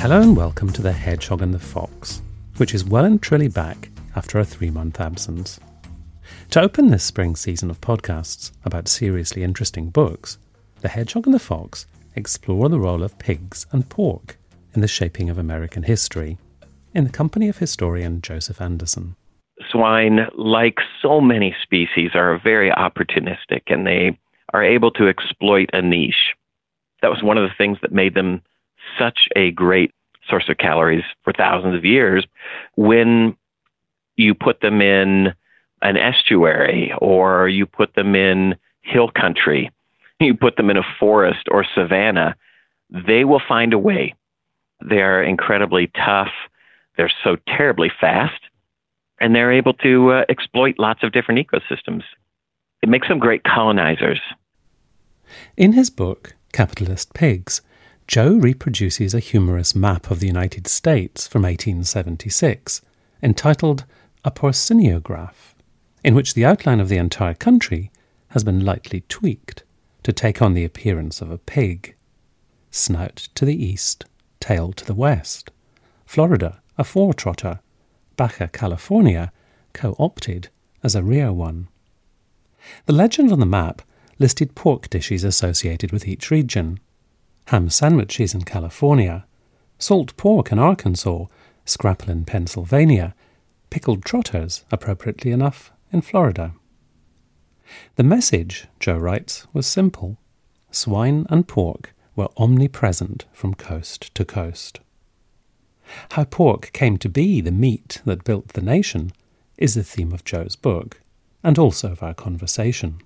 [0.00, 2.22] Hello and welcome to The Hedgehog and the Fox,
[2.56, 5.60] which is well and truly back after a three month absence.
[6.52, 10.38] To open this spring season of podcasts about seriously interesting books,
[10.80, 11.84] The Hedgehog and the Fox
[12.16, 14.38] explore the role of pigs and pork
[14.74, 16.38] in the shaping of American history,
[16.94, 19.16] in the company of historian Joseph Anderson.
[19.70, 24.18] Swine, like so many species, are very opportunistic and they
[24.54, 26.34] are able to exploit a niche.
[27.02, 28.40] That was one of the things that made them
[28.98, 29.92] such a great
[30.28, 32.26] source of calories for thousands of years
[32.76, 33.36] when
[34.16, 35.32] you put them in
[35.82, 39.70] an estuary or you put them in hill country,
[40.20, 42.36] you put them in a forest or savanna,
[42.90, 44.14] they will find a way.
[44.82, 46.32] They are incredibly tough.
[46.96, 48.40] They're so terribly fast,
[49.20, 52.02] and they're able to uh, exploit lots of different ecosystems.
[52.82, 54.20] It makes them great colonizers.
[55.56, 57.62] In his book, Capitalist Pigs,
[58.10, 62.82] Joe reproduces a humorous map of the United States from 1876,
[63.22, 63.84] entitled
[64.24, 65.54] A Porcineograph,
[66.02, 67.92] in which the outline of the entire country
[68.30, 69.62] has been lightly tweaked
[70.02, 71.94] to take on the appearance of a pig.
[72.72, 74.06] Snout to the east,
[74.40, 75.52] tail to the west.
[76.04, 77.60] Florida, a four trotter.
[78.16, 79.30] Baja California,
[79.72, 80.48] co opted
[80.82, 81.68] as a rear one.
[82.86, 83.82] The legend on the map
[84.18, 86.80] listed pork dishes associated with each region
[87.50, 89.26] ham sandwiches in California,
[89.76, 91.24] salt pork in Arkansas,
[91.64, 93.12] scrapple in Pennsylvania,
[93.70, 96.54] pickled trotters, appropriately enough, in Florida.
[97.96, 100.16] The message, Joe writes, was simple.
[100.70, 104.78] Swine and pork were omnipresent from coast to coast.
[106.12, 109.10] How pork came to be the meat that built the nation
[109.56, 111.00] is the theme of Joe's book,
[111.42, 113.00] and also of our conversation.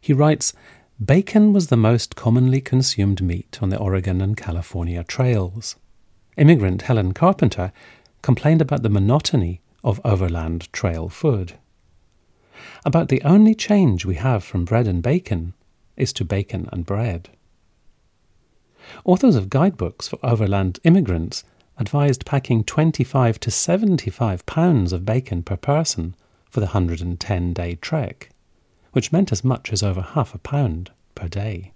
[0.00, 0.54] He writes
[1.04, 5.76] Bacon was the most commonly consumed meat on the Oregon and California trails.
[6.36, 7.70] Immigrant Helen Carpenter
[8.20, 11.52] complained about the monotony of overland trail food.
[12.84, 15.54] About the only change we have from bread and bacon
[15.96, 17.28] is to bacon and bread.
[19.04, 21.44] Authors of guidebooks for overland immigrants
[21.76, 26.16] advised packing 25 to 75 pounds of bacon per person
[26.50, 28.30] for the 110 day trek
[28.98, 31.72] which meant as much as over half a pound per day.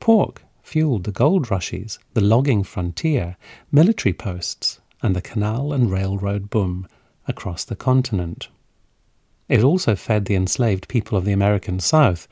[0.00, 3.36] Pork fueled the gold rushes, the logging frontier,
[3.70, 6.88] military posts, and the canal and railroad boom
[7.28, 8.48] across the continent.
[9.50, 12.26] It also fed the enslaved people of the American South,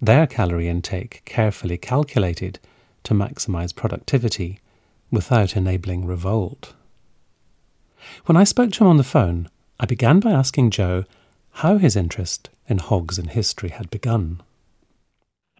[0.00, 2.58] their calorie intake carefully calculated
[3.04, 4.60] to maximize productivity
[5.10, 6.72] without enabling revolt.
[8.24, 11.04] When I spoke to him on the phone, I began by asking Joe
[11.58, 14.40] how his interest in hogs and history had begun.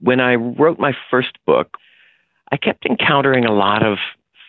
[0.01, 1.77] When I wrote my first book,
[2.53, 3.99] I kept encountering a lot of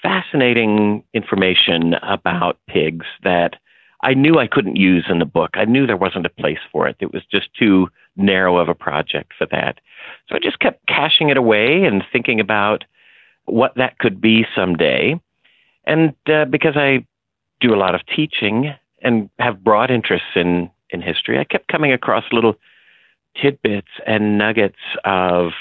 [0.04, 3.56] fascinating information about pigs that
[4.04, 5.52] I knew I couldn't use in the book.
[5.56, 6.98] I knew there wasn't a place for it.
[7.00, 9.80] It was just too narrow of a project for that.
[10.28, 12.84] So I just kept caching it away and thinking about
[13.46, 15.20] what that could be someday.
[15.84, 17.08] And uh, because I
[17.60, 21.92] do a lot of teaching and have broad interests in in history, I kept coming
[21.92, 22.56] across little
[23.40, 25.52] tidbits and nuggets of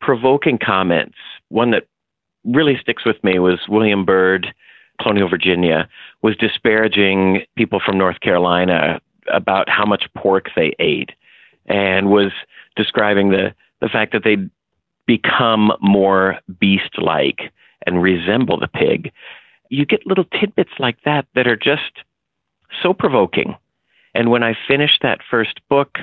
[0.00, 1.16] provoking comments.
[1.48, 1.86] One that
[2.44, 4.54] really sticks with me was William Byrd,
[5.00, 5.88] Colonial Virginia,
[6.22, 9.00] was disparaging people from North Carolina
[9.32, 11.10] about how much pork they ate
[11.66, 12.32] and was
[12.76, 14.50] describing the, the fact that they'd
[15.06, 17.52] become more beast like
[17.86, 19.12] and resemble the pig.
[19.68, 22.04] You get little tidbits like that that are just
[22.82, 23.56] so provoking
[24.14, 25.98] and when I finished that first book,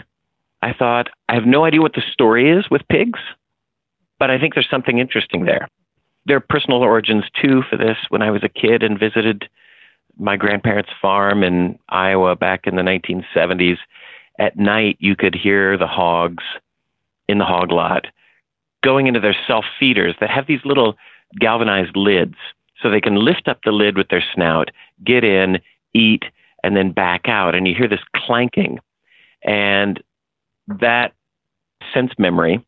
[0.62, 3.20] I thought, I have no idea what the story is with pigs,
[4.18, 5.68] but I think there's something interesting there.
[6.26, 7.98] There are personal origins too for this.
[8.10, 9.50] When I was a kid and visited
[10.18, 13.78] my grandparents' farm in Iowa back in the 1970s,
[14.38, 16.44] at night you could hear the hogs
[17.28, 18.08] in the hog lot
[18.84, 20.96] going into their self feeders that have these little
[21.40, 22.36] galvanized lids
[22.82, 24.72] so they can lift up the lid with their snout,
[25.04, 25.60] get in,
[25.94, 26.24] eat,
[26.64, 27.56] and then back out.
[27.56, 28.80] And you hear this clanking.
[29.44, 30.02] And
[30.68, 31.14] that
[31.94, 32.66] sense memory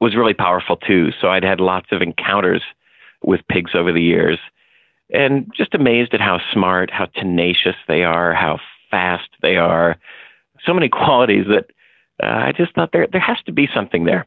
[0.00, 1.10] was really powerful too.
[1.20, 2.62] So I'd had lots of encounters
[3.22, 4.38] with pigs over the years
[5.10, 8.58] and just amazed at how smart, how tenacious they are, how
[8.90, 9.96] fast they are.
[10.64, 11.66] So many qualities that
[12.22, 14.26] uh, I just thought there there has to be something there.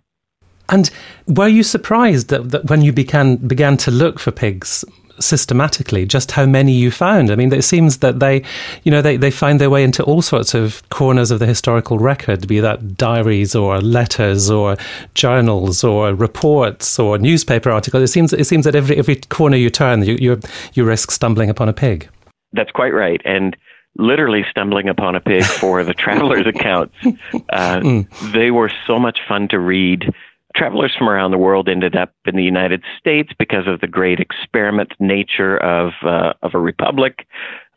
[0.69, 0.89] And
[1.27, 4.85] were you surprised that, that when you began began to look for pigs
[5.19, 7.31] systematically just how many you found.
[7.31, 8.43] I mean, it seems that they,
[8.83, 11.97] you know, they, they find their way into all sorts of corners of the historical
[11.99, 14.77] record, be that diaries or letters or
[15.15, 18.03] journals or reports or newspaper articles.
[18.03, 20.39] It seems it seems that every every corner you turn, you you,
[20.73, 22.09] you risk stumbling upon a pig.
[22.53, 23.55] That's quite right, and
[23.97, 26.95] literally stumbling upon a pig for the travelers' accounts.
[27.03, 28.31] Uh, mm.
[28.33, 30.13] They were so much fun to read
[30.55, 34.19] travelers from around the world ended up in the United States because of the great
[34.19, 37.27] experiment nature of uh, of a republic.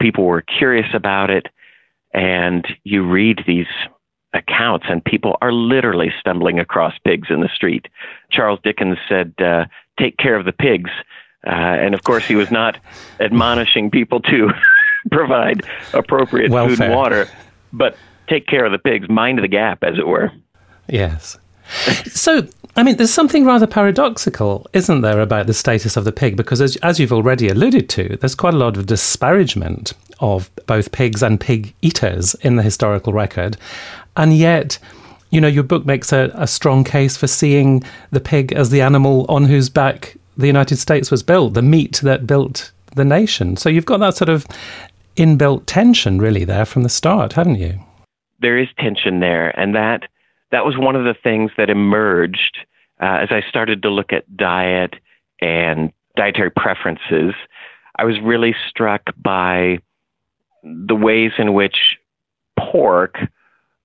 [0.00, 1.46] People were curious about it,
[2.12, 3.66] and you read these
[4.32, 7.86] accounts, and people are literally stumbling across pigs in the street.
[8.30, 9.66] Charles Dickens said, uh,
[9.98, 10.90] "Take care of the pigs,"
[11.46, 12.78] uh, and of course, he was not
[13.20, 14.50] admonishing people to
[15.10, 15.62] provide
[15.92, 16.76] appropriate Welfare.
[16.76, 17.28] food and water,
[17.72, 17.96] but
[18.28, 20.32] take care of the pigs, mind the gap, as it were.
[20.88, 21.38] Yes.
[22.06, 26.36] So I mean, there's something rather paradoxical, isn't there, about the status of the pig?
[26.36, 30.90] Because as, as you've already alluded to, there's quite a lot of disparagement of both
[30.90, 33.56] pigs and pig eaters in the historical record.
[34.16, 34.78] And yet,
[35.30, 38.80] you know, your book makes a, a strong case for seeing the pig as the
[38.80, 43.56] animal on whose back the United States was built, the meat that built the nation.
[43.56, 44.46] So you've got that sort of
[45.16, 47.78] inbuilt tension, really, there from the start, haven't you?
[48.40, 49.50] There is tension there.
[49.58, 50.08] And that
[50.50, 52.58] that was one of the things that emerged
[53.00, 54.94] uh, as I started to look at diet
[55.40, 57.34] and dietary preferences.
[57.96, 59.78] I was really struck by
[60.62, 61.98] the ways in which
[62.58, 63.18] pork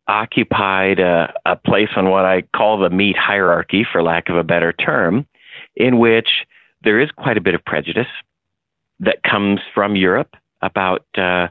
[0.07, 4.43] occupied a, a place on what I call the meat hierarchy, for lack of a
[4.43, 5.27] better term,
[5.75, 6.45] in which
[6.83, 8.07] there is quite a bit of prejudice
[8.99, 11.47] that comes from Europe about uh,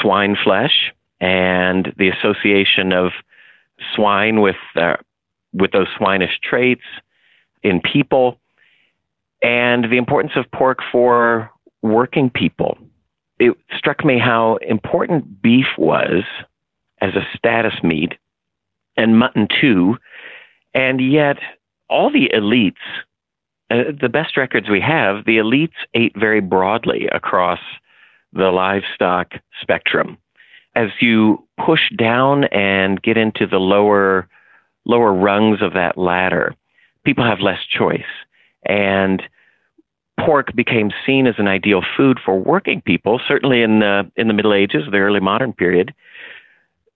[0.00, 3.12] swine flesh and the association of
[3.94, 4.96] swine with uh,
[5.52, 6.82] with those swinish traits
[7.62, 8.38] in people,
[9.42, 11.50] and the importance of pork for
[11.82, 12.78] working people.
[13.38, 16.24] It struck me how important beef was
[17.00, 18.14] as a status meat,
[18.96, 19.96] and mutton too,
[20.74, 21.38] and yet
[21.88, 22.74] all the elites,
[23.70, 27.60] uh, the best records we have, the elites ate very broadly across
[28.32, 30.18] the livestock spectrum
[30.74, 34.28] as you push down and get into the lower
[34.84, 36.54] lower rungs of that ladder,
[37.04, 38.02] people have less choice.
[38.66, 39.22] And
[40.20, 44.34] pork became seen as an ideal food for working people, certainly in the in the
[44.34, 45.94] Middle Ages, the early modern period,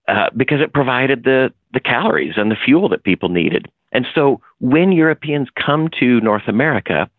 [0.07, 3.67] uh, because it provided the the calories and the fuel that people needed.
[3.91, 7.09] And so when Europeans come to North America,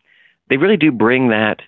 [0.49, 1.61] they really do bring that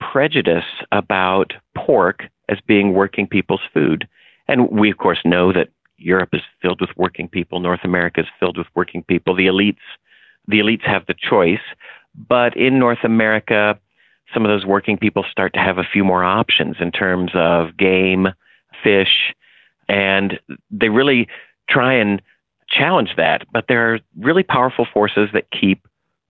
[0.00, 4.08] prejudice about pork as being working people's food.
[4.48, 7.60] And we, of course, know that Europe is filled with working people.
[7.60, 9.34] North America is filled with working people.
[9.34, 9.78] The elites,
[10.46, 11.60] the elites have the choice.
[12.14, 13.78] But in North America,
[14.32, 17.76] some of those working people start to have a few more options in terms of
[17.76, 18.28] game,
[18.82, 19.34] fish,
[19.88, 20.38] and
[20.70, 21.28] they really
[21.68, 22.20] try and
[22.68, 23.46] challenge that.
[23.52, 25.86] But there are really powerful forces that keep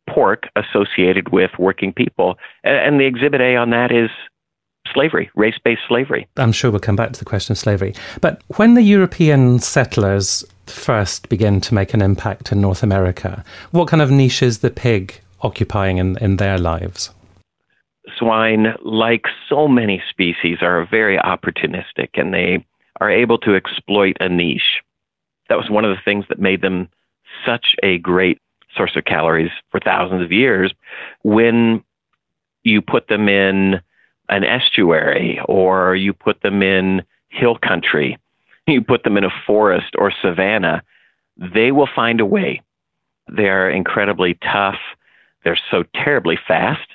[0.08, 2.38] pork associated with working people.
[2.62, 4.10] And the exhibit A on that is
[4.94, 6.26] slavery, race based slavery.
[6.36, 7.94] I'm sure we'll come back to the question of slavery.
[8.20, 13.88] But when the European settlers first begin to make an impact in North America, what
[13.88, 17.10] kind of niche is the pig occupying in, in their lives?
[18.16, 22.64] Swine, like so many species, are very opportunistic and they
[23.00, 24.80] are able to exploit a niche.
[25.48, 26.88] That was one of the things that made them
[27.44, 28.40] such a great
[28.76, 30.72] source of calories for thousands of years.
[31.22, 31.82] When
[32.62, 33.80] you put them in
[34.28, 38.18] an estuary or you put them in hill country,
[38.66, 40.82] you put them in a forest or savanna,
[41.36, 42.62] they will find a way.
[43.28, 44.78] They're incredibly tough.
[45.44, 46.88] They're so terribly fast,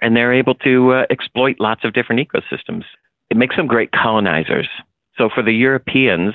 [0.00, 2.84] and they're able to uh, exploit lots of different ecosystems.
[3.30, 4.68] It makes them great colonizers.
[5.16, 6.34] So for the Europeans,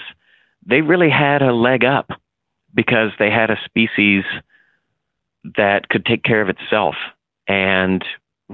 [0.65, 2.12] they really had a leg up
[2.74, 4.24] because they had a species
[5.58, 6.96] that could take care of itself
[7.48, 8.03] and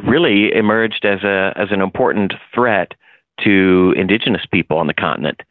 [0.07, 2.93] really emerged as a as an important threat
[3.43, 5.41] to indigenous people on the continent.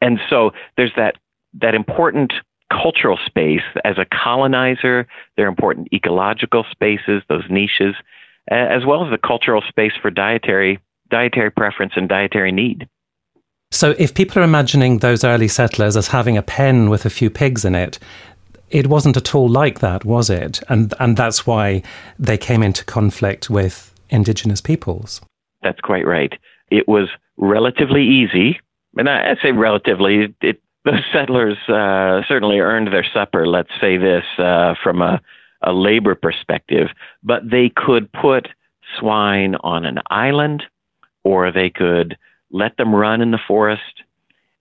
[0.00, 1.16] And so there's that
[1.60, 2.32] that important
[2.70, 7.94] cultural space as a colonizer, there are important ecological spaces, those niches,
[8.50, 10.78] as well as the cultural space for dietary
[11.10, 12.88] dietary preference and dietary need.
[13.70, 17.30] So if people are imagining those early settlers as having a pen with a few
[17.30, 17.98] pigs in it,
[18.70, 20.60] it wasn't at all like that, was it?
[20.68, 21.82] And and that's why
[22.18, 25.20] they came into conflict with indigenous peoples.
[25.62, 26.32] That's quite right.
[26.70, 28.60] It was relatively easy,
[28.96, 30.34] and I, say relatively.
[30.40, 33.46] It, the settlers uh, certainly earned their supper.
[33.46, 35.20] Let's say this uh, from a,
[35.62, 36.88] a labor perspective,
[37.22, 38.48] but they could put
[38.98, 40.62] swine on an island,
[41.24, 42.16] or they could
[42.50, 44.02] let them run in the forest.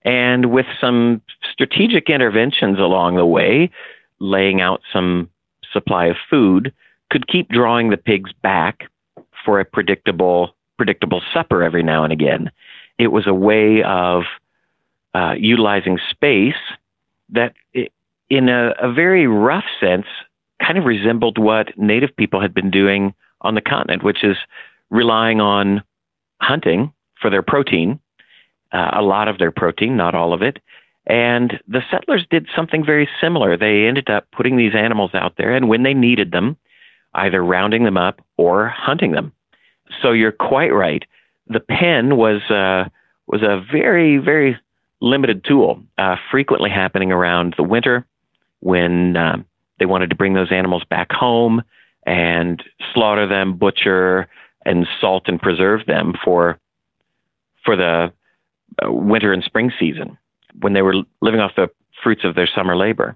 [0.04, 1.22] And with some
[1.52, 3.72] strategic interventions along the way,
[4.20, 5.30] laying out some
[5.72, 6.74] supply of food,
[7.10, 8.90] could keep drawing the pigs back
[9.44, 12.52] for a predictable predictable supper every now and again.
[12.98, 14.24] It was a way of
[15.14, 16.56] uh, utilizing space
[17.30, 17.54] that,
[18.30, 20.06] in a, a very rough sense,
[20.62, 24.36] kind of resembled what native people had been doing on the continent, which is
[24.90, 25.82] relying on
[26.42, 26.92] hunting
[27.22, 28.00] for their protein,
[28.72, 30.60] uh, a lot of their protein, not all of it.
[31.08, 33.58] And the settlers did something very similar.
[33.58, 36.58] They ended up putting these animals out there, and when they needed them,
[37.14, 39.32] either rounding them up or hunting them.
[40.02, 41.04] So you're quite right.
[41.48, 42.90] The pen was uh,
[43.28, 44.58] was a very very
[45.00, 48.06] limited tool, uh, frequently happening around the winter
[48.62, 49.46] when um,
[49.78, 51.62] they wanted to bring those animals back home
[52.08, 54.28] and slaughter them, butcher,
[54.66, 56.60] and salt and preserve them for
[57.64, 58.12] for the
[58.84, 60.18] uh, winter and spring season
[60.60, 61.68] when they were living off the
[62.04, 63.16] fruits of their summer labor.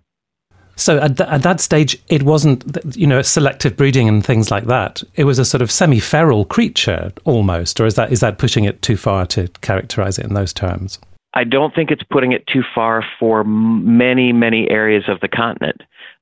[0.76, 2.64] So at, th- at that stage, it wasn't,
[2.96, 5.04] you know, selective breeding and things like that.
[5.16, 8.82] It was a sort of semi-feral creature almost, or is that is that pushing it
[8.82, 10.98] too far to characterize it in those terms?
[11.34, 15.82] I don't think it's putting it too far for many, many areas of the continent.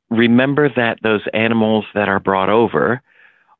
[0.09, 3.01] Remember that those animals that are brought over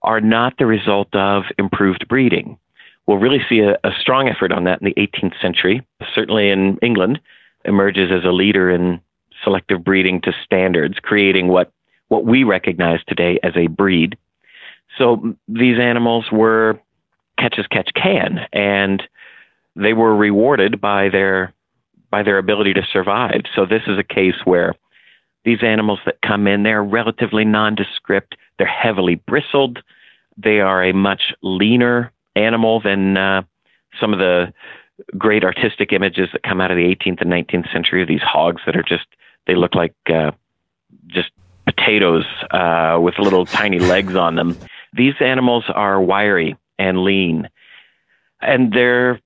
[0.02, 2.58] are not the result of improved breeding.
[3.06, 5.86] We'll really see a, a strong effort on that in the 18th century.
[6.14, 7.20] Certainly in England,
[7.68, 9.02] emerges as a leader in
[9.44, 11.72] selective breeding to standards, creating what,
[12.08, 14.18] what we recognize today as a breed.
[14.98, 16.80] So these animals were
[17.38, 19.04] catch as catch can, and
[19.76, 21.54] they were rewarded by their
[22.10, 23.42] by their ability to survive.
[23.54, 24.74] So this is a case where
[25.44, 28.38] these animals that come in, they're relatively nondescript.
[28.58, 29.80] They're heavily bristled.
[30.38, 33.42] They are a much leaner animal than uh,
[34.00, 34.54] some of the
[35.18, 38.62] great artistic images that come out of the 18th and 19th century of these hogs
[38.66, 39.06] that are just
[39.46, 40.32] they look like uh,
[41.08, 41.30] just
[41.66, 44.58] potatoes uh, with little tiny legs on them.
[44.94, 47.50] These animals are wiry and lean,
[48.42, 49.20] and they're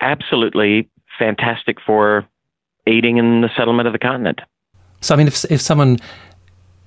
[0.00, 2.26] absolutely fantastic for
[2.86, 4.40] aiding in the settlement of the continent.
[5.00, 5.98] So, I mean, if if someone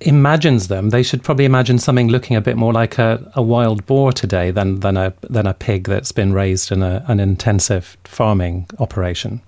[0.00, 3.86] imagines them, they should probably imagine something looking a bit more like a, a wild
[3.86, 7.96] boar today than than a than a pig that's been raised in a, an intensive
[8.04, 9.40] farming operation.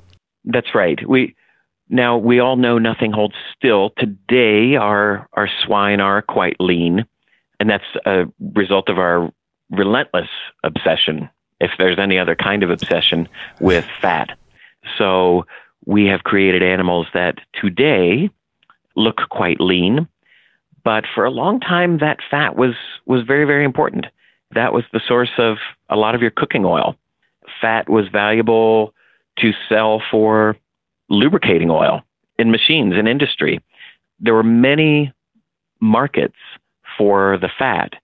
[0.44, 0.98] That's right.
[1.08, 1.34] We
[1.88, 3.90] now we all know nothing holds still.
[3.98, 7.04] Today, our our swine are quite lean,
[7.58, 9.30] and that's a result of our
[9.70, 10.28] relentless
[10.64, 11.28] obsession,
[11.60, 13.28] if there's any other kind of obsession,
[13.60, 14.30] with fat.
[14.98, 15.46] So
[15.86, 18.30] we have created animals that today
[18.96, 20.08] look quite lean
[20.84, 22.74] but for a long time, that fat was,
[23.06, 24.06] was very, very important.
[24.54, 25.58] That was the source of
[25.88, 26.96] a lot of your cooking oil.
[27.60, 28.94] Fat was valuable
[29.38, 30.56] to sell for
[31.08, 32.02] lubricating oil
[32.38, 33.60] in machines in industry.
[34.18, 35.12] There were many
[35.80, 36.36] markets
[36.96, 37.94] for the fat,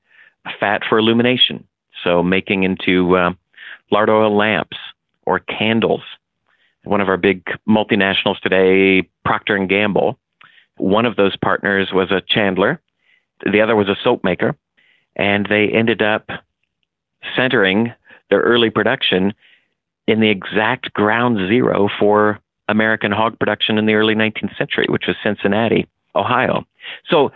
[0.60, 1.66] fat for illumination,
[2.02, 3.32] so making into uh,
[3.90, 4.76] lard oil lamps
[5.24, 6.02] or candles.
[6.84, 10.18] One of our big multinationals today, Procter and Gamble,
[10.76, 12.80] one of those partners was a chandler,
[13.50, 14.56] the other was a soap maker,
[15.14, 16.28] and they ended up
[17.34, 17.92] centering
[18.30, 19.32] their early production
[20.06, 25.04] in the exact ground zero for American hog production in the early 19th century, which
[25.06, 26.64] was Cincinnati, Ohio.
[27.08, 27.32] So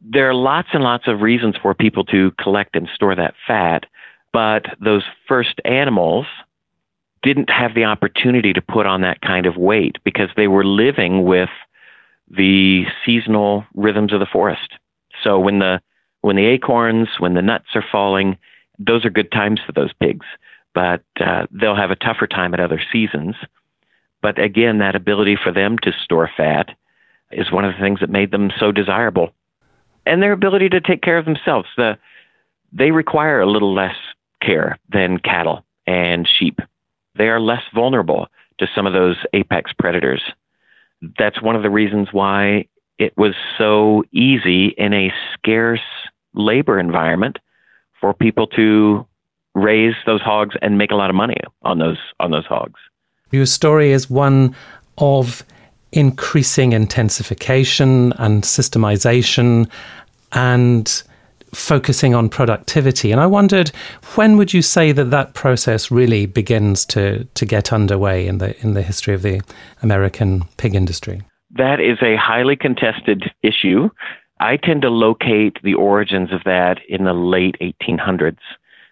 [0.00, 3.84] there are lots and lots of reasons for people to collect and store that fat,
[4.32, 6.26] but those first animals
[7.22, 11.24] didn't have the opportunity to put on that kind of weight because they were living
[11.24, 11.50] with
[12.30, 14.72] the seasonal rhythms of the forest.
[15.22, 15.80] So when the
[16.20, 18.38] when the acorns, when the nuts are falling,
[18.78, 20.26] those are good times for those pigs.
[20.74, 23.36] But uh, they'll have a tougher time at other seasons.
[24.20, 26.70] But again, that ability for them to store fat
[27.30, 29.30] is one of the things that made them so desirable,
[30.06, 31.68] and their ability to take care of themselves.
[31.76, 31.98] The
[32.72, 33.96] they require a little less
[34.42, 36.60] care than cattle and sheep.
[37.16, 40.22] They are less vulnerable to some of those apex predators.
[41.18, 42.66] That's one of the reasons why
[42.98, 45.80] it was so easy in a scarce
[46.34, 47.38] labor environment
[48.00, 49.06] for people to
[49.54, 52.80] raise those hogs and make a lot of money on those on those hogs.
[53.30, 54.54] Your story is one
[54.98, 55.44] of
[55.92, 59.68] increasing intensification and systemization
[60.32, 61.02] and
[61.54, 63.12] focusing on productivity.
[63.12, 63.68] And I wondered,
[64.14, 68.58] when would you say that that process really begins to, to get underway in the,
[68.62, 69.40] in the history of the
[69.82, 71.22] American pig industry?
[71.50, 73.88] That is a highly contested issue.
[74.40, 78.38] I tend to locate the origins of that in the late 1800s.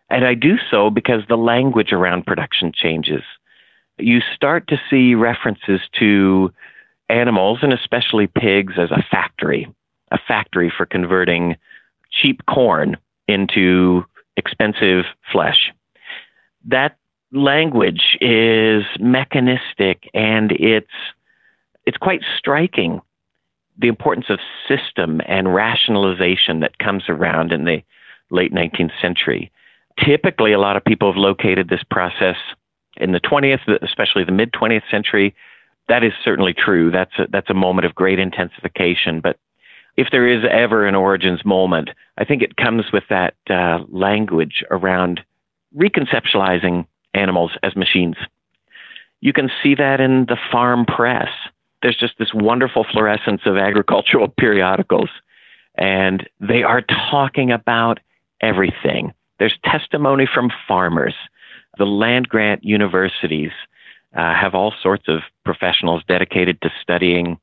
[0.08, 3.22] And I do so because the language around production changes.
[3.98, 6.52] You start to see references to
[7.08, 9.68] animals, and especially pigs, as a factory,
[10.10, 11.56] a factory for converting
[12.10, 12.96] cheap corn
[13.28, 14.04] into
[14.36, 15.72] expensive flesh.
[16.66, 16.96] That
[17.32, 20.86] language is mechanistic and it's
[21.84, 23.00] it's quite striking
[23.78, 27.82] the importance of system and rationalization that comes around in the
[28.30, 29.52] late 19th century.
[30.04, 32.36] Typically, a lot of people have located this process
[32.96, 35.34] in the 20th, especially the mid 20th century.
[35.88, 36.90] That is certainly true.
[36.90, 39.20] That's a, that's a moment of great intensification.
[39.20, 39.38] But
[39.96, 44.62] if there is ever an origins moment, I think it comes with that uh, language
[44.70, 45.20] around
[45.76, 48.16] reconceptualizing animals as machines.
[49.20, 51.30] You can see that in the farm press.
[51.82, 55.10] There's just this wonderful fluorescence of agricultural periodicals,
[55.76, 58.00] and they are talking about
[58.40, 59.12] everything.
[59.38, 61.14] There's testimony from farmers.
[61.78, 63.52] The land grant universities
[64.14, 67.38] uh, have all sorts of professionals dedicated to studying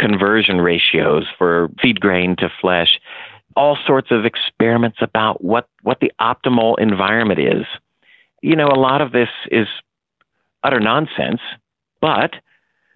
[0.00, 2.98] conversion ratios for feed grain to flesh,
[3.54, 7.66] all sorts of experiments about what, what the optimal environment is.
[8.42, 9.68] You know, a lot of this is
[10.64, 11.40] utter nonsense,
[12.00, 12.32] but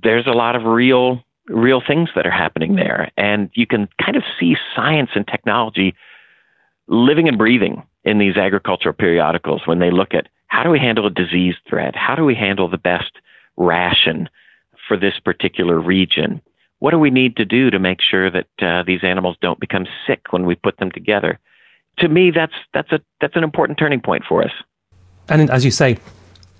[0.02, 4.16] there's a lot of real real things that are happening there and you can kind
[4.16, 5.94] of see science and technology
[6.86, 11.06] living and breathing in these agricultural periodicals when they look at how do we handle
[11.06, 11.94] a disease threat?
[11.96, 13.12] How do we handle the best
[13.58, 14.28] ration
[14.88, 16.40] for this particular region?
[16.84, 19.86] What do we need to do to make sure that uh, these animals don't become
[20.06, 21.38] sick when we put them together?
[22.00, 24.50] To me, that's that's a that's an important turning point for us.
[25.30, 25.96] And as you say,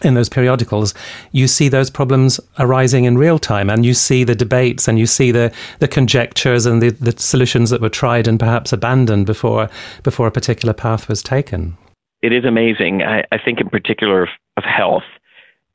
[0.00, 0.94] in those periodicals,
[1.32, 5.04] you see those problems arising in real time, and you see the debates, and you
[5.04, 9.68] see the, the conjectures and the, the solutions that were tried and perhaps abandoned before
[10.04, 11.76] before a particular path was taken.
[12.22, 13.02] It is amazing.
[13.02, 15.04] I, I think, in particular, of, of health,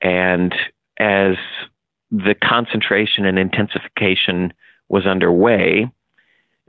[0.02, 0.56] and
[0.98, 1.36] as
[2.12, 4.54] the concentration and intensification
[4.88, 5.90] was underway,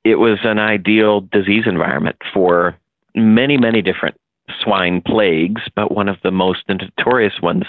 [0.04, 2.76] it was an ideal disease environment for
[3.14, 4.18] many, many different
[4.62, 7.64] swine plagues, but one of the most notorious ones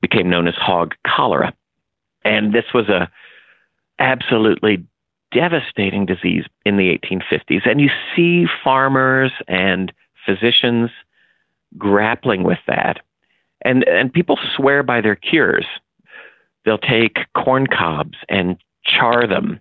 [0.00, 1.52] became known as hog cholera.
[2.24, 3.10] And this was a
[3.98, 4.84] absolutely
[5.32, 7.68] devastating disease in the 1850s.
[7.68, 9.92] And you see farmers and
[10.26, 10.90] physicians
[11.78, 13.00] grappling with that.
[13.62, 15.66] And, and people swear by their cures
[16.64, 19.60] they'll take corn cobs and char them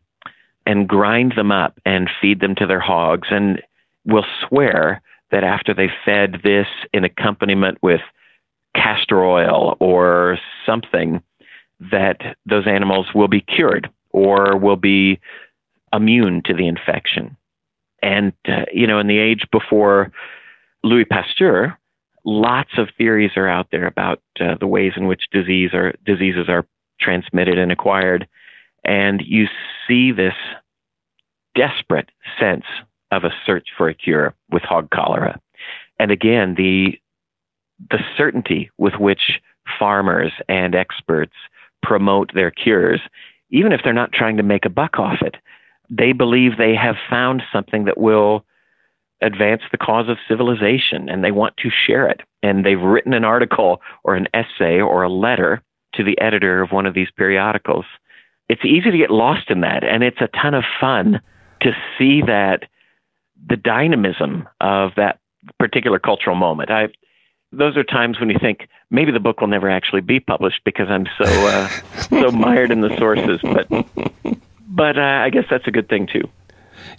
[0.66, 3.28] and grind them up and feed them to their hogs.
[3.32, 3.62] And
[4.06, 8.02] will swear that after they fed this in accompaniment with
[8.76, 11.22] castor oil or something
[11.92, 15.20] that those animals will be cured or will be
[15.94, 17.36] immune to the infection.
[18.02, 20.12] And uh, you know in the age before
[20.84, 21.78] louis pasteur
[22.24, 26.48] lots of theories are out there about uh, the ways in which disease or diseases
[26.48, 26.66] are
[27.00, 28.28] transmitted and acquired.
[28.84, 29.48] And you
[29.88, 30.34] see this
[31.56, 32.10] desperate
[32.40, 32.66] sense
[33.12, 35.40] of a search for a cure with hog cholera.
[36.00, 37.00] And again, the
[37.90, 39.40] the certainty with which
[39.78, 41.34] farmers and experts
[41.82, 43.00] promote their cures,
[43.52, 45.36] even if they're not trying to make a buck off it,
[45.90, 48.46] they believe they have found something that will
[49.22, 52.22] advance the cause of civilization and they want to share it.
[52.44, 55.62] And they've written an article or an essay or a letter
[55.94, 57.86] to the editor of one of these periodicals.
[58.48, 61.22] It's easy to get lost in that, and it's a ton of fun
[61.62, 62.64] to see that
[63.48, 65.20] the dynamism of that
[65.60, 66.72] particular cultural moment.
[66.72, 66.90] I
[67.52, 70.88] those are times when you think maybe the book will never actually be published because
[70.90, 71.68] I'm so uh,
[72.02, 73.40] so mired in the sources.
[73.42, 73.68] But
[74.68, 76.30] but uh, I guess that's a good thing too.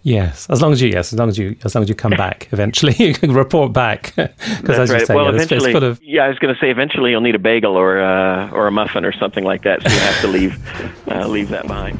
[0.02, 2.10] Yes, as long as you yes, as long as you as long as you come
[2.16, 4.14] back eventually, you can report back.
[4.60, 5.00] Because as right.
[5.00, 6.02] you say, well, yeah, eventually, of...
[6.02, 8.70] yeah, I was going to say eventually you'll need a bagel or uh, or a
[8.70, 11.98] muffin or something like that, so you have to leave uh, leave that behind.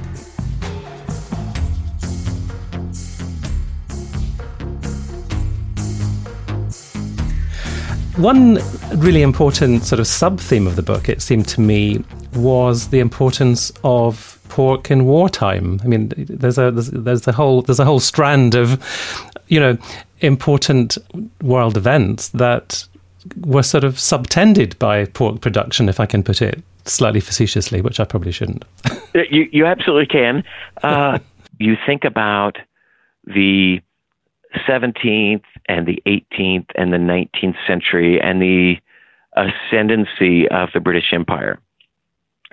[8.17, 8.59] One
[8.97, 13.01] really important sort of sub theme of the book, it seemed to me, was the
[13.01, 15.81] importance of pork in wartime.
[15.83, 18.69] I mean, there's a there's, there's a whole there's a whole strand of,
[19.49, 19.79] you know,
[20.21, 20.99] important
[21.43, 22.87] world events that
[23.41, 27.99] were sort of subtended by pork production, if I can put it slightly facetiously, which
[28.01, 28.67] I probably shouldn't.
[29.15, 30.45] you you absolutely can.
[30.83, 31.19] Uh,
[31.59, 32.59] you think about
[33.25, 33.81] the
[34.69, 38.77] 17th and the 18th and the 19th century and the
[39.37, 41.59] ascendancy of the British Empire.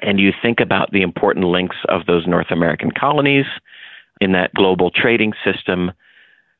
[0.02, 3.46] And you think about the important links of those North American colonies
[4.22, 5.92] in that global trading system.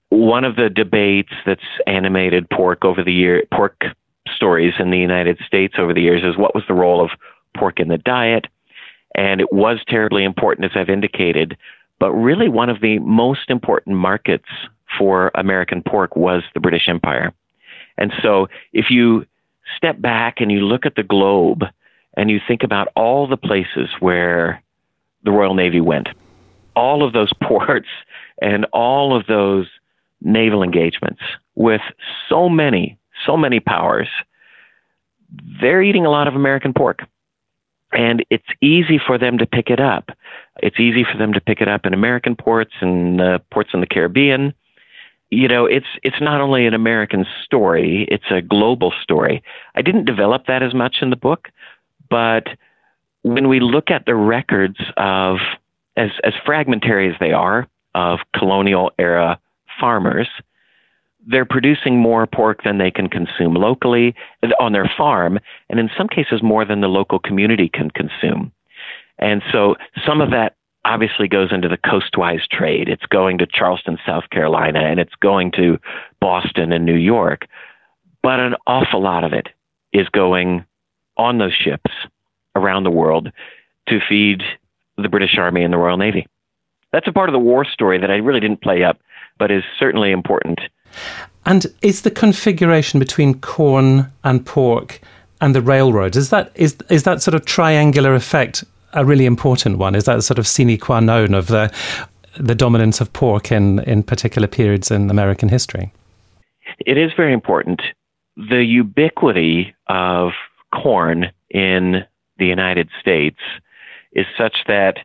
[0.10, 3.84] One of the debates that's animated pork over the year, pork
[4.36, 7.12] stories in the United States over the years is what was the role of
[7.56, 8.46] pork in the diet?
[9.16, 11.58] And it was terribly important, as I've indicated,
[12.00, 14.48] but really one of the most important markets
[14.98, 17.34] for American pork was the British Empire.
[17.98, 19.26] And so if you
[19.76, 21.64] step back and you look at the globe
[22.18, 24.62] and you think about all the places where
[25.24, 26.10] the Royal Navy went,
[26.76, 27.88] all of those ports
[28.42, 29.68] and all of those
[30.20, 31.22] naval engagements
[31.56, 31.82] with
[32.28, 34.10] so many, so many powers,
[35.62, 37.04] they're eating a lot of American pork.
[37.94, 40.10] And it's easy for them to pick it up.
[40.62, 43.80] It's easy for them to pick it up in American ports and uh, ports in
[43.80, 44.54] the Caribbean
[45.30, 49.44] you know, it's it's not only an American story; it's a global story.
[49.76, 51.50] I didn't develop that as much in the book,
[52.10, 52.48] but
[53.24, 55.38] when we look at the records of
[55.96, 59.40] as as fragmentary as they are of colonial era
[59.80, 60.28] farmers,
[61.26, 64.16] they're producing more pork than they can consume locally
[64.60, 65.40] on their farm,
[65.70, 68.52] and in some cases more than the local community can consume.
[69.20, 72.88] And so some of that obviously goes into the coastwise trade.
[72.88, 75.80] It's going to Charleston, South Carolina, and it's going to
[76.22, 77.48] Boston and New York.
[78.24, 79.50] But an awful lot of it
[79.92, 80.66] is going
[81.18, 81.92] on those ships
[82.56, 83.32] around the world
[83.88, 84.44] to feed
[84.98, 86.26] the British Army and the Royal Navy.
[86.92, 89.00] That's a part of the war story that I really didn't play up,
[89.38, 90.60] but is certainly important.
[91.46, 95.00] And is the configuration between corn and pork
[95.40, 99.78] and the railroads is that is is that sort of triangular effect a really important
[99.78, 99.96] one?
[99.96, 101.72] Is that sort of sine qua non of the
[102.38, 105.92] the dominance of pork in in particular periods in American history?
[106.86, 107.82] It is very important.
[108.36, 110.32] The ubiquity of
[110.74, 112.06] corn in
[112.38, 113.40] the United States
[114.12, 114.98] is such that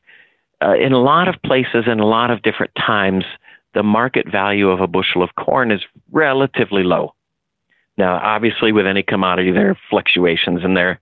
[0.63, 3.25] uh, in a lot of places and a lot of different times,
[3.75, 7.15] the market value of a bushel of corn is relatively low.
[7.99, 11.01] Now, obviously, with any commodity, there are fluctuations, and there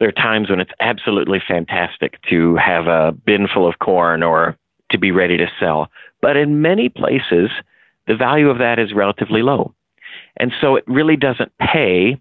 [0.00, 4.56] there are times when it's absolutely fantastic to have a bin full of corn or
[4.90, 5.88] to be ready to sell.
[6.20, 7.50] But in many places,
[8.06, 9.72] the value of that is relatively low.
[10.36, 12.20] And so it really doesn't pay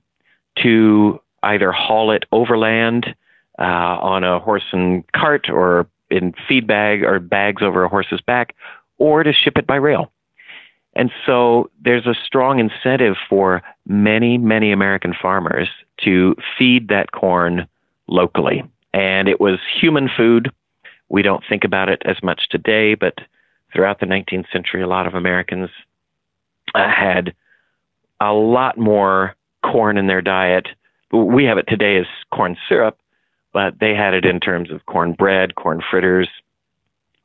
[0.61, 3.15] to either haul it overland
[3.59, 8.21] uh, on a horse and cart or in feed bag or bags over a horse's
[8.21, 8.55] back
[8.97, 10.11] or to ship it by rail.
[10.95, 15.67] And so there's a strong incentive for many, many American farmers
[16.03, 17.67] to feed that corn
[18.07, 18.63] locally.
[18.93, 20.51] And it was human food.
[21.09, 23.15] We don't think about it as much today, but
[23.73, 25.69] throughout the 19th century, a lot of Americans
[26.75, 27.33] uh, had
[28.19, 30.67] a lot more corn in their diet.
[31.13, 32.97] We have it today as corn syrup,
[33.53, 36.27] but they had it in terms of corn bread, corn fritters,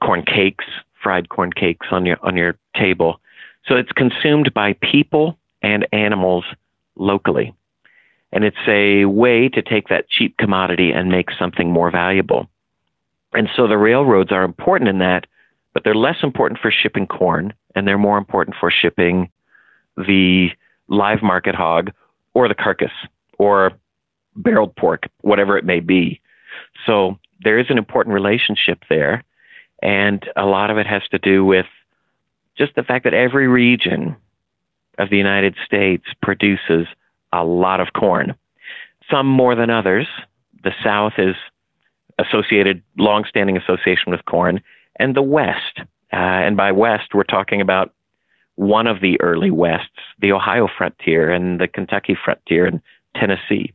[0.02, 0.66] corn cakes,
[1.02, 3.20] fried corn cakes on your on your table.
[3.66, 6.44] So it's consumed by people and animals
[6.96, 7.54] locally.
[8.30, 12.48] And it's a way to take that cheap commodity and make something more valuable.
[13.32, 15.26] And so the railroads are important in that,
[15.72, 19.30] but they're less important for shipping corn and they're more important for shipping
[19.96, 20.50] the
[20.88, 21.90] live market hog
[22.34, 22.92] or the carcass
[23.38, 23.72] or
[24.36, 26.20] barreled pork, whatever it may be.
[26.86, 29.24] So there is an important relationship there.
[29.82, 31.66] And a lot of it has to do with
[32.56, 34.16] just the fact that every region
[34.98, 36.86] of the United States produces
[37.32, 38.34] a lot of corn,
[39.10, 40.08] some more than others.
[40.64, 41.36] The South is
[42.18, 44.60] associated, long-standing association with corn,
[44.98, 45.78] and the West.
[46.12, 47.94] Uh, and by West, we're talking about
[48.56, 49.86] one of the early Wests,
[50.18, 52.80] the Ohio frontier and the Kentucky frontier and
[53.18, 53.72] Tennessee.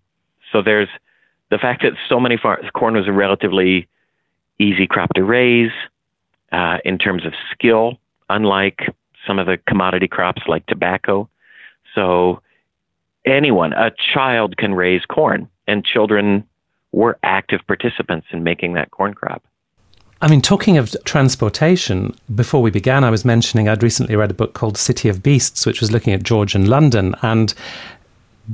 [0.52, 0.90] So there's
[1.50, 3.88] the fact that so many farms, corn was a relatively
[4.60, 5.72] easy crop to raise
[6.52, 7.98] uh, in terms of skill,
[8.30, 8.80] unlike
[9.26, 11.30] some of the commodity crops like tobacco.
[11.96, 12.42] So
[13.26, 16.44] anyone, a child can raise corn, and children
[16.92, 19.44] were active participants in making that corn crop.
[20.22, 24.34] I mean, talking of transportation, before we began, I was mentioning I'd recently read a
[24.34, 27.14] book called City of Beasts, which was looking at Georgian London.
[27.22, 27.54] And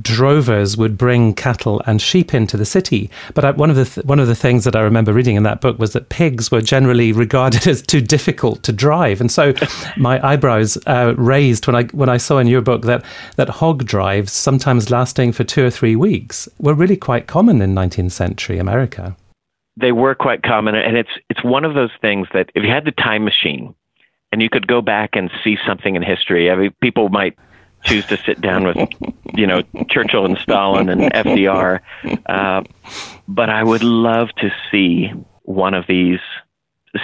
[0.00, 3.10] drovers would bring cattle and sheep into the city.
[3.34, 5.42] But I, one of the th- one of the things that I remember reading in
[5.42, 9.52] that book was that pigs were generally regarded as too difficult to drive, and so
[9.96, 13.04] my eyebrows uh, raised when I when I saw in your book that
[13.36, 17.74] that hog drives, sometimes lasting for two or three weeks, were really quite common in
[17.74, 19.16] 19th century America.
[19.76, 22.84] They were quite common, and it's it's one of those things that if you had
[22.84, 23.74] the time machine
[24.32, 27.36] and you could go back and see something in history, I mean, people might
[27.84, 28.76] choose to sit down with,
[29.34, 31.80] you know, Churchill and Stalin and FDR.
[32.26, 32.62] Uh,
[33.26, 35.12] but I would love to see
[35.42, 36.20] one of these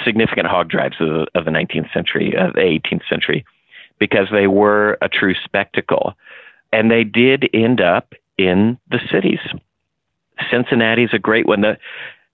[0.04, 3.44] significant hog drives of the, of the 19th century, of the 18th century,
[3.98, 6.14] because they were a true spectacle.
[6.72, 9.40] And they did end up in the cities.
[10.50, 11.62] Cincinnati is a great one.
[11.62, 11.78] The,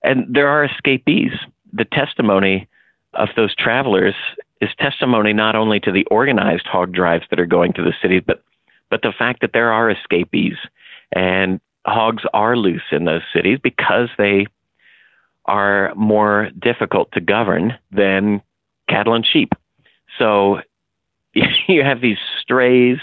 [0.03, 1.33] and there are escapees.
[1.73, 2.69] The testimony
[3.15, 4.15] of those travelers
[4.61, 8.23] is testimony not only to the organized hog drives that are going to the cities,
[8.27, 8.43] but
[8.91, 10.57] but the fact that there are escapees
[11.13, 14.47] and hogs are loose in those cities because they
[15.47, 18.43] are more difficult to govern than
[18.89, 19.53] cattle and sheep.
[20.19, 20.61] So
[21.33, 22.99] you have these strays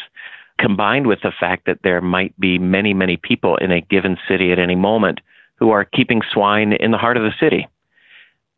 [0.60, 4.52] combined with the fact that there might be many, many people in a given city
[4.52, 5.22] at any moment
[5.56, 7.67] who are keeping swine in the heart of the city.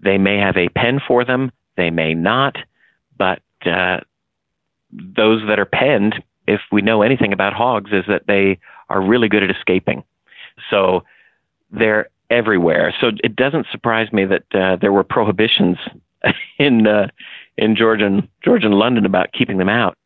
[0.04, 2.58] They may have a pen for them, they may not
[3.22, 4.00] but uh,
[4.92, 6.16] those that are penned,
[6.48, 8.58] if we know anything about hogs, is that they
[8.90, 10.04] are really good at escaping.
[10.72, 11.04] So
[11.70, 12.96] they're everywhere.
[13.00, 15.78] So it doesn't surprise me that uh, there were prohibitions
[16.58, 17.10] in uh,
[17.60, 20.00] in Georgia and Georgia and London about keeping them out,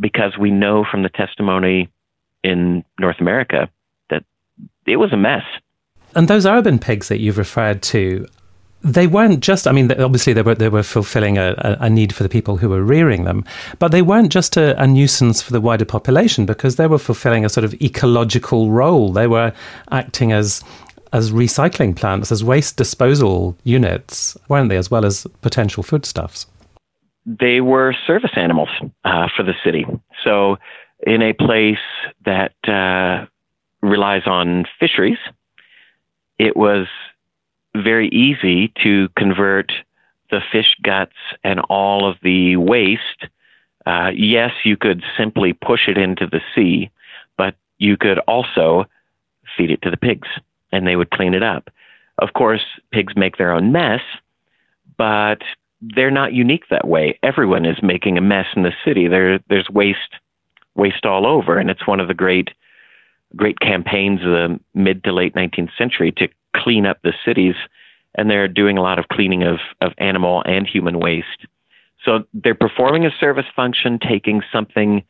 [0.00, 1.88] because we know from the testimony
[2.42, 3.70] in North America
[4.10, 4.24] that
[4.86, 5.44] it was a mess.
[6.16, 8.26] And those urban pigs that you've referred to,
[8.82, 12.22] they weren't just, I mean, obviously they were, they were fulfilling a, a need for
[12.22, 13.44] the people who were rearing them,
[13.78, 17.44] but they weren't just a, a, nuisance for the wider population because they were fulfilling
[17.44, 19.12] a sort of ecological role.
[19.12, 19.52] They were
[19.90, 20.62] acting as
[21.12, 26.46] as recycling plants, as waste disposal units, weren't they, as well as potential foodstuffs?
[27.24, 28.68] They were service animals
[29.04, 29.86] uh, for the city.
[30.22, 30.56] So,
[31.06, 31.78] in a place
[32.24, 33.26] that uh,
[33.82, 35.18] relies on fisheries,
[36.38, 36.86] it was
[37.82, 39.72] very easy to convert
[40.30, 43.26] the fish guts and all of the waste.
[43.84, 46.90] Uh, yes, you could simply push it into the sea,
[47.36, 48.84] but you could also
[49.56, 50.28] feed it to the pigs
[50.72, 51.70] and they would clean it up.
[52.18, 54.00] Of course, pigs make their own mess,
[54.96, 55.42] but
[55.80, 57.18] they're not unique that way.
[57.22, 59.08] Everyone is making a mess in the city.
[59.08, 60.16] There, there's waste,
[60.74, 62.50] waste all over, and it's one of the great,
[63.36, 67.54] great campaigns of the mid to late 19th century to clean up the cities,
[68.14, 71.46] and they're doing a lot of cleaning of, of animal and human waste.
[72.04, 75.02] So they're performing a service function, taking something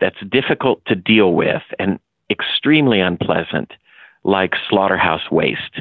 [0.00, 1.98] that's difficult to deal with and
[2.30, 3.72] extremely unpleasant,
[4.22, 5.80] like slaughterhouse waste.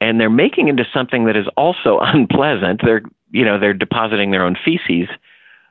[0.00, 2.80] And they're making into something that is also unpleasant.
[2.84, 5.08] They're, you know, they're depositing their own feces,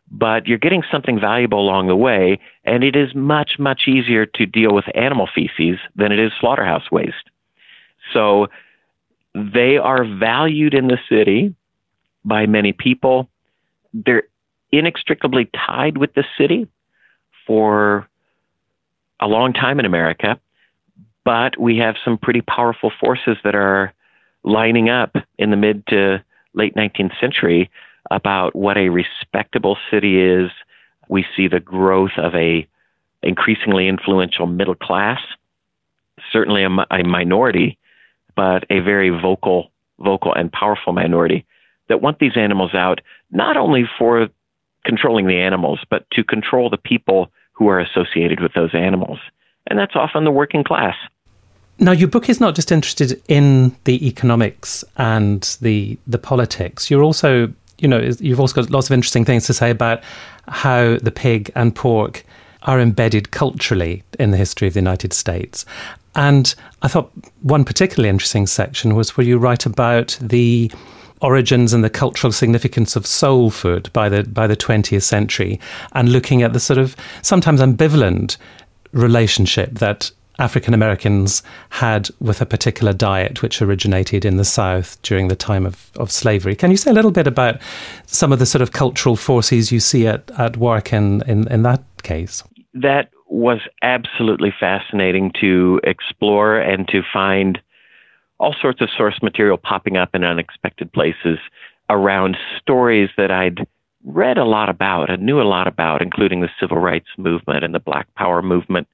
[0.09, 2.39] but you're getting something valuable along the way.
[2.63, 6.91] And it is much, much easier to deal with animal feces than it is slaughterhouse
[6.91, 7.29] waste.
[8.13, 8.47] So
[9.33, 11.53] they are valued in the city
[12.25, 13.29] by many people.
[13.93, 14.23] They're
[14.71, 16.67] inextricably tied with the city
[17.45, 18.07] for
[19.19, 20.39] a long time in America,
[21.23, 23.93] but we have some pretty powerful forces that are
[24.43, 27.69] lining up in the mid to late 19th century
[28.11, 30.51] about what a respectable city is.
[31.09, 32.67] We see the growth of a
[33.23, 35.19] increasingly influential middle class,
[36.31, 37.77] certainly a, a minority
[38.37, 41.45] but a very vocal, vocal and powerful minority
[41.89, 44.29] that want these animals out, not only for
[44.85, 49.19] controlling the animals, but to control the people who are associated with those animals.
[49.65, 50.95] And that's often the working class.
[51.79, 56.89] Now, your book is not just interested in the economics and the the politics.
[56.89, 60.03] You're also, you know, you've also got lots of interesting things to say about
[60.47, 62.23] how the pig and pork
[62.67, 65.65] are embedded culturally in the history of the United States.
[66.15, 70.71] And I thought one particularly interesting section was where you write about the
[71.21, 75.59] origins and the cultural significance of soul food by the by the 20th century
[75.93, 78.37] and looking at the sort of sometimes ambivalent
[78.91, 85.29] relationship that African Americans had with a particular diet which originated in the South during
[85.29, 86.55] the time of, of slavery.
[86.55, 87.59] Can you say a little bit about
[88.05, 91.63] some of the sort of cultural forces you see at, at work in, in, in
[91.63, 92.43] that case?
[92.73, 97.59] That was absolutely fascinating to explore and to find
[98.39, 101.39] all sorts of source material popping up in unexpected places
[101.89, 103.67] around stories that I'd
[104.03, 107.73] read a lot about and knew a lot about, including the civil rights movement and
[107.73, 108.87] the Black Power movement.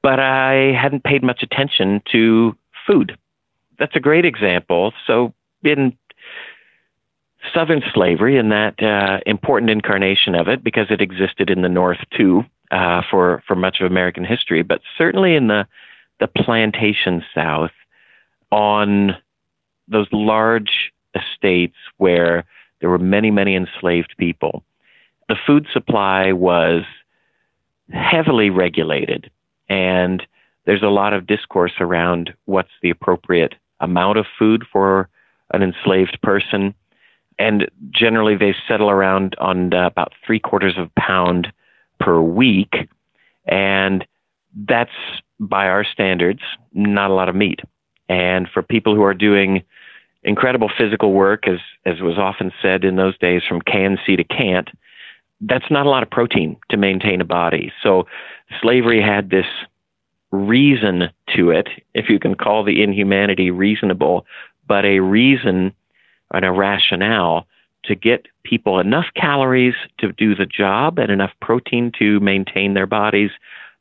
[0.00, 3.18] but I hadn't paid much attention to food.
[3.78, 4.92] That's a great example.
[5.06, 5.96] So, in
[7.52, 11.98] Southern slavery, and that uh, important incarnation of it, because it existed in the North
[12.16, 15.66] too uh, for for much of American history, but certainly in the
[16.20, 17.70] the plantation South,
[18.50, 19.16] on
[19.86, 22.44] those large estates where
[22.80, 24.62] there were many, many enslaved people,
[25.28, 26.82] the food supply was
[27.92, 29.30] heavily regulated.
[29.68, 30.26] And
[30.64, 35.08] there's a lot of discourse around what's the appropriate amount of food for
[35.52, 36.74] an enslaved person.
[37.38, 41.52] And generally, they settle around on uh, about three quarters of a pound
[42.00, 42.88] per week.
[43.46, 44.06] And
[44.66, 44.90] that's,
[45.40, 46.40] by our standards,
[46.72, 47.60] not a lot of meat.
[48.08, 49.62] And for people who are doing
[50.22, 54.68] incredible physical work, as, as was often said in those days, from can-see to can't,
[55.40, 57.72] that's not a lot of protein to maintain a body.
[57.82, 58.06] So
[58.60, 59.46] slavery had this
[60.30, 64.26] reason to it, if you can call the inhumanity reasonable,
[64.66, 65.72] but a reason
[66.32, 67.46] and a rationale
[67.88, 72.86] to get people enough calories to do the job and enough protein to maintain their
[72.86, 73.30] bodies,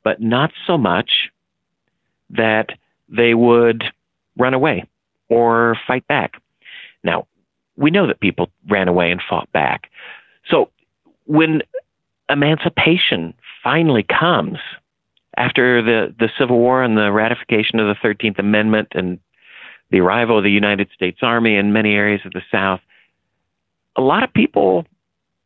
[0.03, 1.29] but not so much
[2.29, 2.69] that
[3.09, 3.83] they would
[4.37, 4.85] run away
[5.29, 6.41] or fight back.
[7.03, 7.27] Now,
[7.75, 9.89] we know that people ran away and fought back.
[10.49, 10.71] So
[11.25, 11.61] when
[12.29, 14.57] emancipation finally comes
[15.37, 19.19] after the, the Civil War and the ratification of the 13th Amendment and
[19.91, 22.81] the arrival of the United States Army in many areas of the South,
[23.97, 24.85] a lot of people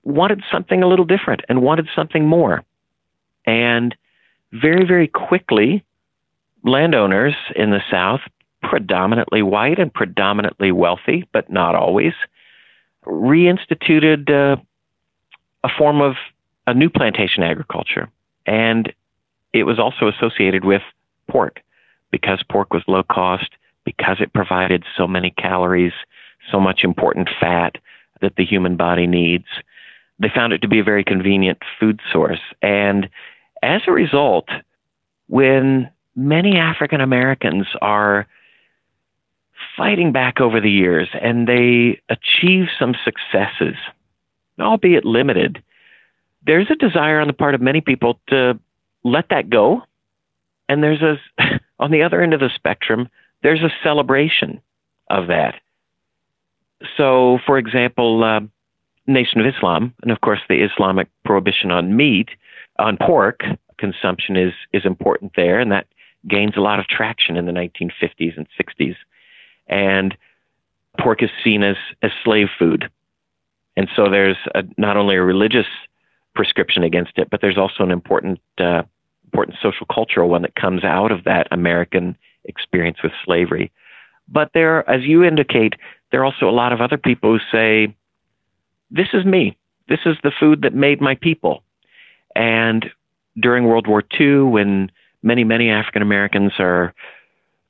[0.03, 2.63] wanted something a little different and wanted something more.
[3.45, 3.95] And
[4.51, 5.83] very, very quickly,
[6.63, 8.21] landowners in the South,
[8.61, 12.13] predominantly white and predominantly wealthy, but not always,
[13.05, 14.61] reinstituted uh,
[15.63, 16.15] a form of
[16.67, 18.09] a new plantation agriculture.
[18.45, 18.93] And
[19.53, 20.81] it was also associated with
[21.29, 21.61] pork
[22.11, 23.49] because pork was low cost,
[23.85, 25.93] because it provided so many calories,
[26.51, 27.77] so much important fat
[28.21, 29.45] that the human body needs.
[30.19, 32.41] They found it to be a very convenient food source.
[32.61, 33.09] And
[33.63, 34.49] as a result,
[35.27, 38.27] when many African Americans are
[39.77, 43.75] fighting back over the years and they achieve some successes,
[44.59, 45.63] albeit limited,
[46.45, 48.59] there's a desire on the part of many people to
[49.03, 49.81] let that go.
[50.67, 51.17] And there's a,
[51.79, 53.09] on the other end of the spectrum,
[53.43, 54.61] there's a celebration
[55.09, 55.55] of that.
[56.97, 58.41] So, for example, uh,
[59.07, 62.29] Nation of Islam, and of course the Islamic prohibition on meat,
[62.79, 63.41] on pork
[63.77, 65.87] consumption is is important there, and that
[66.27, 68.95] gains a lot of traction in the 1950s and 60s.
[69.67, 70.15] And
[70.99, 72.89] pork is seen as as slave food,
[73.75, 75.67] and so there's a, not only a religious
[76.35, 78.83] prescription against it, but there's also an important uh,
[79.25, 83.71] important social cultural one that comes out of that American experience with slavery.
[84.27, 85.73] But there, as you indicate,
[86.11, 87.95] there are also a lot of other people who say,
[88.89, 89.57] "This is me.
[89.87, 91.63] This is the food that made my people."
[92.35, 92.89] And
[93.39, 94.91] during World War II, when
[95.23, 96.93] many many African Americans are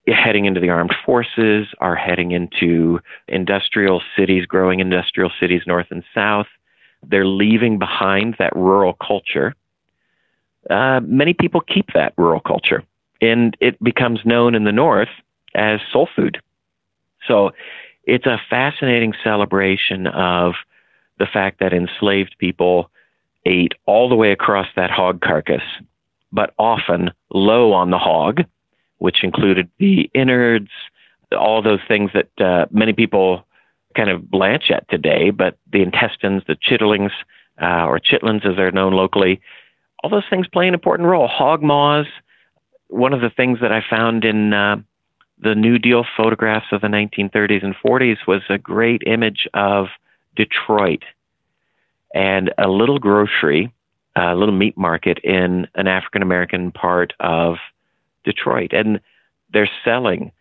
[0.07, 6.03] heading into the armed forces, are heading into industrial cities, growing industrial cities north and
[6.13, 6.47] south.
[7.03, 9.55] They're leaving behind that rural culture.
[10.69, 12.83] Uh, many people keep that rural culture,
[13.21, 15.09] and it becomes known in the north
[15.55, 16.39] as soul food.
[17.27, 17.51] So
[18.11, 20.55] it's a fascinating celebration of
[21.17, 22.91] the fact that enslaved people
[23.45, 25.63] ate all the way across that hog carcass,
[26.29, 28.41] but often low on the hog
[28.97, 30.69] which included the innards,
[31.31, 33.47] all those things that uh, many people
[33.95, 37.11] kind of blanch at today, but the intestines, the chitterlings,
[37.61, 39.41] uh, or chitlins as they're known locally,
[40.03, 41.27] all those things play an important role.
[41.27, 42.07] Hog maws,
[42.89, 44.75] one of the things that I found in uh,
[45.41, 49.87] the New Deal photographs of the 1930s and 40s was a great image of
[50.35, 51.03] Detroit
[52.13, 53.73] and a little grocery,
[54.15, 57.55] a little meat market in an African American part of
[58.23, 58.99] Detroit, and
[59.51, 60.31] they're selling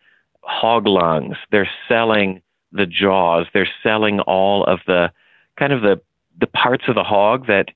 [0.43, 5.11] hog lungs, they're selling the jaws, they're selling all of the
[5.57, 5.99] kind of the
[6.39, 7.69] the parts of the hog that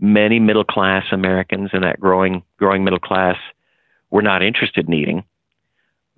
[0.00, 3.36] many middle class Americans and that growing growing middle class
[4.10, 5.24] were not interested in eating,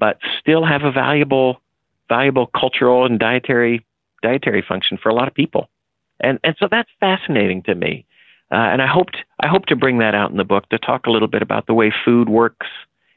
[0.03, 1.61] but still have a valuable
[2.09, 3.87] valuable cultural and dietary
[4.21, 5.71] dietary function for a lot of people.
[6.19, 8.05] And and so that's fascinating to me.
[8.51, 11.07] Uh, and I hoped I hope to bring that out in the book to talk
[11.07, 12.67] a little bit about the way food works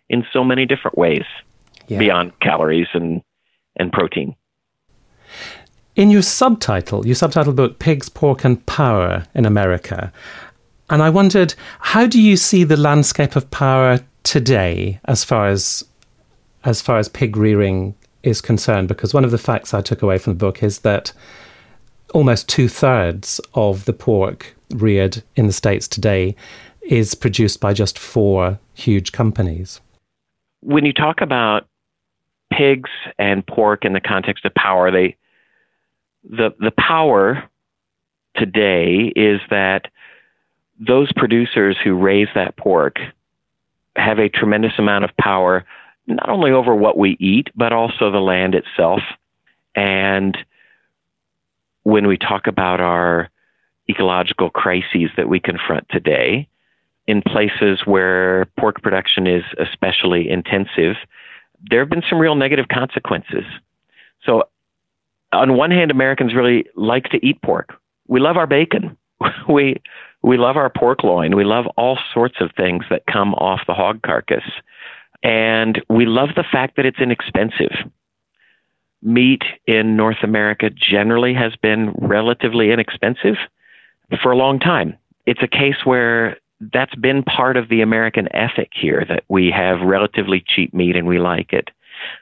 [0.10, 1.26] in so many different ways
[1.88, 1.98] yeah.
[1.98, 3.24] beyond calories and,
[3.78, 4.36] and protein.
[5.96, 10.14] In your subtitle, your subtitle book, Pigs, Pork and Power in America,
[10.92, 15.84] and I wondered, how do you see the landscape of power today as far as
[16.66, 18.88] as far as pig rearing is concerned?
[18.88, 21.14] Because one of the facts I took away from the book is that
[22.14, 26.36] almost two thirds of the pork reared in the States today
[26.82, 29.82] is produced by just four huge companies.
[30.62, 31.68] When you talk about
[32.52, 35.16] pigs and pork in the context of power, they
[36.24, 37.44] the the power
[38.36, 39.88] today is that
[40.80, 42.98] those producers who raise that pork
[43.96, 45.66] have a tremendous amount of power
[46.08, 49.02] not only over what we eat but also the land itself
[49.76, 50.38] and
[51.84, 53.30] when we talk about our
[53.90, 56.48] ecological crises that we confront today
[57.08, 60.96] in places where pork production is especially intensive
[61.70, 63.44] there have been some real negative consequences.
[64.24, 64.44] So,
[65.32, 67.74] on one hand, Americans really like to eat pork.
[68.08, 68.98] We love our bacon.
[69.50, 69.82] we
[70.22, 71.36] we love our pork loin.
[71.36, 74.44] We love all sorts of things that come off the hog carcass.
[75.26, 77.72] And we love the fact that it's inexpensive.
[79.02, 83.36] Meat in North America generally has been relatively inexpensive
[84.22, 84.96] for a long time.
[85.26, 86.38] It's a case where
[86.72, 91.08] that's been part of the American ethic here that we have relatively cheap meat and
[91.08, 91.72] we like it.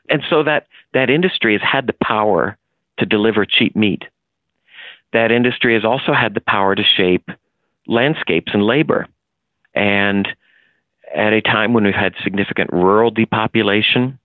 [0.10, 2.58] And so that, that industry has had the power
[3.00, 4.04] to deliver cheap meat.
[5.12, 7.30] That industry has also had the power to shape
[7.86, 9.08] landscapes and labor.
[9.76, 10.26] And
[11.14, 14.20] at a time when we've had significant rural depopulation,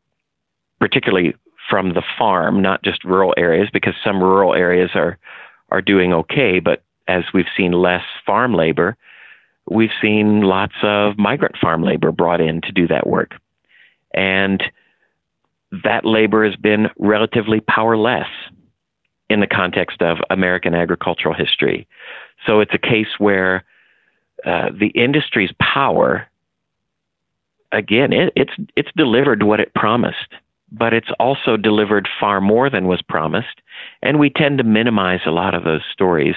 [0.81, 1.35] particularly
[1.69, 5.19] from the farm, not just rural areas, because some rural areas are,
[5.71, 8.97] are doing okay, but as we've seen less farm labor,
[9.71, 13.33] we've seen lots of migrant farm labor brought in to do that work.
[14.15, 14.63] And
[15.85, 18.29] that labor has been relatively powerless
[19.29, 21.87] in the context of American agricultural history.
[22.47, 23.65] So it's a case where
[24.47, 26.27] uh, the industry's power,
[27.73, 30.35] again, it, it's it's delivered what it promised,
[30.71, 33.61] but it's also delivered far more than was promised,
[34.03, 36.37] and we tend to minimize a lot of those stories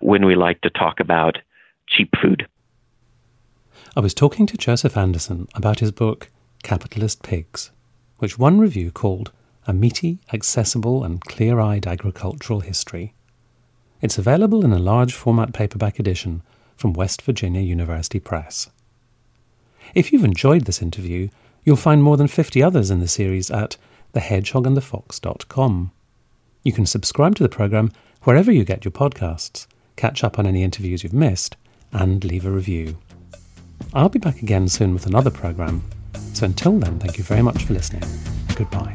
[0.00, 1.38] when we like to talk about
[1.88, 2.46] cheap food.
[3.96, 6.30] I was talking to Joseph Anderson about his book,
[6.62, 7.70] Capitalist Pigs,
[8.18, 9.32] which one review called
[9.66, 13.14] A Meaty, Accessible, and Clear Eyed Agricultural History.
[14.00, 16.42] It's available in a large format paperback edition
[16.76, 18.70] from West Virginia University Press.
[19.94, 21.28] If you've enjoyed this interview,
[21.64, 23.76] you'll find more than 50 others in the series at
[24.14, 25.90] thehedgehogandthefox.com.
[26.62, 29.66] You can subscribe to the program wherever you get your podcasts,
[29.96, 31.56] catch up on any interviews you've missed,
[31.92, 32.98] and leave a review.
[33.92, 35.82] I'll be back again soon with another program.
[36.32, 38.04] So until then, thank you very much for listening.
[38.56, 38.94] Goodbye.